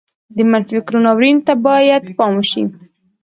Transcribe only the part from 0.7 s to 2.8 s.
فکر ناورين ته بايد پام وشي.